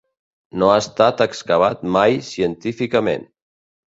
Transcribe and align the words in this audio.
No 0.61 0.69
ha 0.69 0.77
estat 0.83 1.19
excavat 1.25 1.83
mai 1.97 2.17
científicament. 2.31 3.29